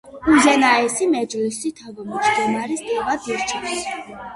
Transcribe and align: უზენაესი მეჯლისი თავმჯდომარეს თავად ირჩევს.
უზენაესი 0.35 1.09
მეჯლისი 1.11 1.75
თავმჯდომარეს 1.83 2.87
თავად 2.91 3.33
ირჩევს. 3.37 3.89